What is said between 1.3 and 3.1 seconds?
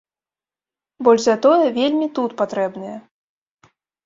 тое, вельмі тут патрэбныя.